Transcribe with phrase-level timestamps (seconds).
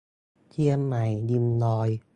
[0.51, 1.89] เชียงใหม่ริมดอย